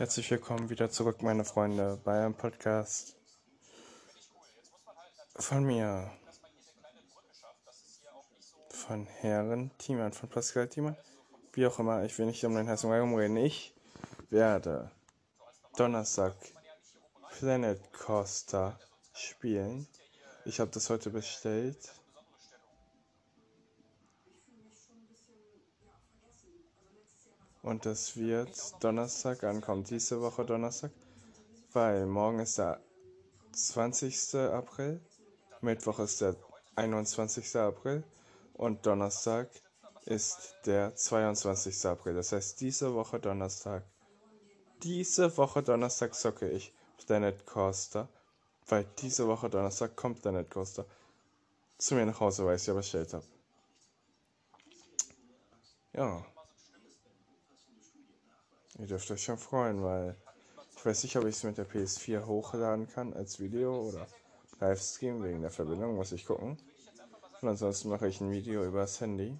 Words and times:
Herzlich 0.00 0.30
willkommen 0.30 0.70
wieder 0.70 0.88
zurück, 0.88 1.20
meine 1.20 1.44
Freunde, 1.44 2.00
bei 2.02 2.24
einem 2.24 2.32
Podcast 2.32 3.16
von 5.36 5.62
mir, 5.62 6.10
von 8.70 9.04
Herren 9.04 9.70
Thiemann, 9.76 10.14
von 10.14 10.30
Pascal 10.30 10.68
Thiemann, 10.68 10.96
wie 11.52 11.66
auch 11.66 11.78
immer, 11.78 12.02
ich 12.02 12.18
will 12.18 12.24
nicht 12.24 12.42
um 12.46 12.54
den 12.54 12.66
heißen 12.66 12.90
Raum 12.90 13.14
reden. 13.14 13.36
Ich 13.36 13.74
werde 14.30 14.90
Donnerstag 15.76 16.34
Planet 17.38 17.92
Coaster 17.92 18.80
spielen. 19.12 19.86
Ich 20.46 20.60
habe 20.60 20.70
das 20.70 20.88
heute 20.88 21.10
bestellt. 21.10 21.92
Und 27.62 27.84
das 27.84 28.16
wird 28.16 28.58
Donnerstag 28.82 29.44
ankommen, 29.44 29.84
diese 29.84 30.20
Woche 30.20 30.44
Donnerstag, 30.44 30.90
weil 31.72 32.06
morgen 32.06 32.40
ist 32.40 32.58
der 32.58 32.80
20. 33.52 34.34
April, 34.36 35.00
Mittwoch 35.60 35.98
ist 35.98 36.20
der 36.20 36.36
21. 36.76 37.56
April 37.56 38.02
und 38.54 38.86
Donnerstag 38.86 39.50
ist 40.06 40.54
der 40.64 40.94
22. 40.94 41.84
April. 41.86 42.14
Das 42.14 42.32
heißt, 42.32 42.60
diese 42.60 42.94
Woche 42.94 43.20
Donnerstag, 43.20 43.84
diese 44.82 45.36
Woche 45.36 45.62
Donnerstag 45.62 46.14
zocke 46.14 46.48
ich 46.48 46.72
Planet 47.06 47.44
Coaster, 47.44 48.08
weil 48.68 48.86
diese 48.98 49.26
Woche 49.26 49.50
Donnerstag 49.50 49.94
kommt 49.96 50.22
Planet 50.22 50.50
Coaster 50.50 50.86
zu 51.76 51.94
mir 51.94 52.06
nach 52.06 52.20
Hause, 52.20 52.46
weil 52.46 52.56
ich 52.56 52.62
es 52.62 52.66
ja 52.66 52.74
bestellt 52.74 53.12
habe. 53.12 53.26
Ja. 55.92 56.24
Ihr 58.80 58.86
dürft 58.86 59.10
euch 59.10 59.22
schon 59.22 59.36
freuen, 59.36 59.82
weil 59.82 60.16
ich 60.74 60.86
weiß 60.86 61.02
nicht, 61.02 61.14
ob 61.16 61.24
ich 61.24 61.36
es 61.36 61.44
mit 61.44 61.58
der 61.58 61.68
PS4 61.68 62.24
hochladen 62.24 62.88
kann 62.88 63.12
als 63.12 63.38
Video 63.38 63.78
oder 63.78 64.06
Livestream 64.58 65.22
wegen 65.22 65.42
der 65.42 65.50
Verbindung, 65.50 65.96
muss 65.96 66.12
ich 66.12 66.24
gucken. 66.24 66.56
Und 67.42 67.48
ansonsten 67.48 67.90
mache 67.90 68.08
ich 68.08 68.22
ein 68.22 68.30
Video 68.30 68.64
übers 68.64 68.98
Handy. 69.02 69.38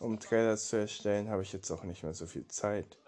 Um 0.00 0.20
Trailers 0.20 0.68
zu 0.68 0.76
erstellen, 0.76 1.30
habe 1.30 1.42
ich 1.42 1.52
jetzt 1.54 1.70
auch 1.70 1.82
nicht 1.84 2.02
mehr 2.02 2.12
so 2.12 2.26
viel 2.26 2.46
Zeit. 2.48 2.98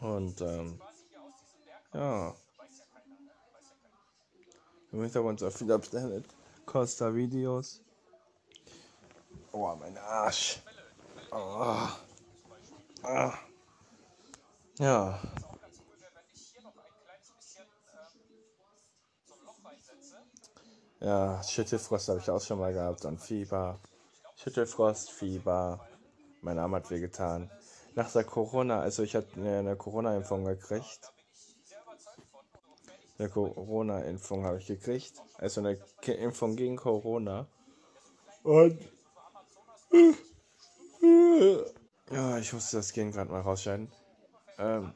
Und 0.00 0.40
ähm, 0.40 0.80
ja. 1.92 2.34
Im 4.94 5.02
Hintergrund 5.02 5.40
so 5.40 5.50
viele 5.50 5.76
Planet 5.80 6.24
Costa 6.64 7.12
Videos. 7.12 7.80
Oh, 9.50 9.74
mein 9.74 9.98
Arsch. 9.98 10.60
Oh. 11.32 11.88
Ah. 13.02 13.34
Ja. 14.78 15.20
Ja, 21.00 21.42
Schüttelfrost 21.42 22.08
habe 22.10 22.20
ich 22.20 22.30
auch 22.30 22.40
schon 22.40 22.60
mal 22.60 22.72
gehabt 22.72 23.04
und 23.04 23.20
Fieber. 23.20 23.80
Schüttelfrost, 24.36 25.10
Fieber. 25.10 25.88
Mein 26.40 26.60
Arm 26.60 26.76
hat 26.76 26.88
wehgetan. 26.88 27.50
Nach 27.96 28.10
der 28.12 28.22
Corona, 28.22 28.78
also 28.80 29.02
ich 29.02 29.16
hatte 29.16 29.40
eine 29.40 29.74
Corona-Impfung 29.74 30.44
gekriegt 30.44 31.12
eine 33.18 33.28
Corona-Impfung 33.28 34.44
habe 34.44 34.58
ich 34.58 34.66
gekriegt. 34.66 35.22
Also 35.38 35.60
eine 35.60 35.78
Impfung 36.06 36.56
gegen 36.56 36.76
Corona. 36.76 37.46
Und. 38.42 38.78
Ja, 42.10 42.38
ich 42.38 42.52
musste 42.52 42.78
das 42.78 42.92
Gen 42.92 43.12
gerade 43.12 43.30
mal 43.30 43.40
rausscheiden. 43.40 43.90
Ähm. 44.58 44.92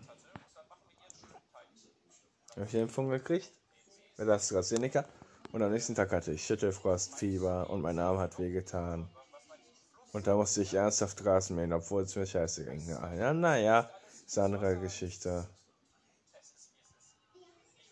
Habe 2.51 2.67
ich 2.67 2.75
eine 2.75 2.83
Impfung 2.83 3.09
gekriegt? 3.09 3.53
Mit 4.17 4.29
AstraZeneca. 4.29 5.05
Und 5.53 5.63
am 5.63 5.73
nächsten 5.73 5.95
Tag 5.95 6.13
hatte 6.13 6.33
ich 6.33 6.45
Schüttelfrost, 6.45 7.15
Fieber 7.15 7.71
und 7.71 7.81
mein 7.81 7.99
Arm 7.99 8.19
hat 8.19 8.39
wehgetan. 8.39 9.09
Und 10.13 10.27
da 10.27 10.35
musste 10.35 10.63
ich 10.63 10.75
ernsthaft 10.75 11.25
Rasen 11.25 11.57
mähen, 11.57 11.73
obwohl 11.73 12.03
es 12.03 12.17
mir 12.17 12.27
scheiße 12.27 12.65
ging. 12.65 12.83
Ja, 12.89 13.33
naja, 13.33 13.91
ist 14.27 14.39
eine 14.39 14.57
andere 14.57 14.79
Geschichte. 14.79 15.47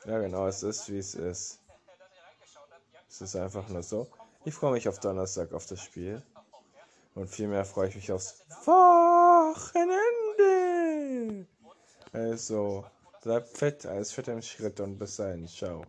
Ja, 0.06 0.20
genau, 0.20 0.46
es 0.46 0.62
ist 0.62 0.88
wie 0.88 0.98
es 0.98 1.16
ist. 1.16 1.58
Es 3.08 3.20
ist 3.20 3.34
einfach 3.34 3.68
nur 3.68 3.82
so. 3.82 4.06
Ich 4.44 4.54
freue 4.54 4.70
mich 4.72 4.88
auf 4.88 5.00
Donnerstag 5.00 5.52
auf 5.52 5.66
das 5.66 5.82
Spiel. 5.82 6.22
Und 7.16 7.28
vielmehr 7.28 7.64
freue 7.64 7.88
ich 7.88 7.96
mich 7.96 8.12
aufs 8.12 8.44
Wochenende. 8.66 9.96
Also, 12.12 12.84
bleibt 13.22 13.48
fett, 13.58 13.84
alles 13.84 14.12
fett 14.12 14.28
im 14.28 14.42
Schritt 14.42 14.78
und 14.78 14.96
bis 14.96 15.16
dahin. 15.16 15.48
Ciao. 15.48 15.84